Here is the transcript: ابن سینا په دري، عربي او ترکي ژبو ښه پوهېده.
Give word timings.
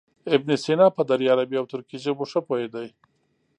ابن 0.35 0.49
سینا 0.63 0.87
په 0.97 1.01
دري، 1.09 1.25
عربي 1.33 1.55
او 1.59 1.65
ترکي 1.73 1.97
ژبو 2.05 2.23
ښه 2.31 2.39
پوهېده. 2.47 2.83